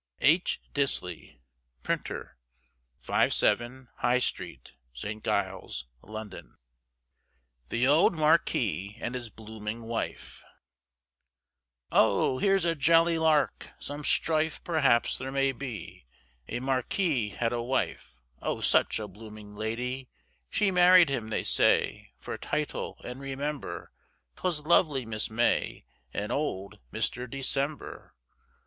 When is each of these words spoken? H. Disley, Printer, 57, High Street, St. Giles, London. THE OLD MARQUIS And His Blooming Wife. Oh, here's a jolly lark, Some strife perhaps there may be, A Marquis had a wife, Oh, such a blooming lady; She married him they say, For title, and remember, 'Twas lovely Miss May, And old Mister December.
H. 0.19 0.59
Disley, 0.73 1.37
Printer, 1.83 2.35
57, 3.01 3.89
High 3.97 4.17
Street, 4.17 4.71
St. 4.95 5.23
Giles, 5.23 5.85
London. 6.01 6.57
THE 7.69 7.85
OLD 7.87 8.15
MARQUIS 8.15 8.95
And 8.99 9.13
His 9.13 9.29
Blooming 9.29 9.83
Wife. 9.83 10.43
Oh, 11.91 12.39
here's 12.39 12.65
a 12.65 12.73
jolly 12.73 13.19
lark, 13.19 13.69
Some 13.77 14.03
strife 14.03 14.59
perhaps 14.63 15.19
there 15.19 15.31
may 15.31 15.51
be, 15.51 16.07
A 16.47 16.59
Marquis 16.59 17.29
had 17.29 17.53
a 17.53 17.61
wife, 17.61 18.23
Oh, 18.41 18.59
such 18.59 18.97
a 18.97 19.07
blooming 19.07 19.53
lady; 19.53 20.09
She 20.49 20.71
married 20.71 21.09
him 21.09 21.27
they 21.29 21.43
say, 21.43 22.11
For 22.17 22.35
title, 22.39 22.99
and 23.03 23.19
remember, 23.19 23.91
'Twas 24.37 24.61
lovely 24.65 25.05
Miss 25.05 25.29
May, 25.29 25.85
And 26.11 26.31
old 26.31 26.79
Mister 26.91 27.27
December. 27.27 28.15